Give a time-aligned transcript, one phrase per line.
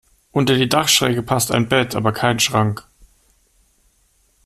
[0.31, 2.87] Unter die Dachschräge passt ein Bett, aber kein Schrank.